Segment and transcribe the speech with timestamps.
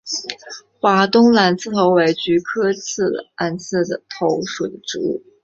[0.79, 2.71] 华东蓝刺头为菊科
[3.37, 3.83] 蓝刺
[4.17, 5.21] 头属的植物。